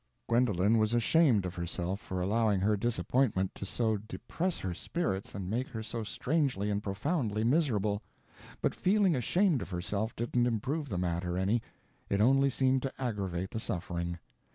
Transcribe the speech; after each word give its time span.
Gwendolen 0.27 0.79
was 0.79 0.95
ashamed 0.95 1.45
of 1.45 1.53
herself 1.53 1.99
for 1.99 2.21
allowing 2.21 2.59
her 2.61 2.75
disappointment 2.75 3.53
to 3.53 3.67
so 3.67 3.97
depress 3.97 4.57
her 4.57 4.73
spirits 4.73 5.35
and 5.35 5.47
make 5.47 5.67
her 5.67 5.83
so 5.83 6.03
strangely 6.03 6.71
and 6.71 6.81
profoundly 6.81 7.43
miserable; 7.43 8.01
but 8.63 8.73
feeling 8.73 9.15
ashamed 9.15 9.61
of 9.61 9.69
herself 9.69 10.15
didn't 10.15 10.47
improve 10.47 10.89
the 10.89 10.97
matter 10.97 11.37
any; 11.37 11.61
it 12.09 12.19
only 12.19 12.49
seemed 12.49 12.81
to 12.81 12.93
aggravate 12.99 13.51
the 13.51 13.59
suffering. 13.59 14.17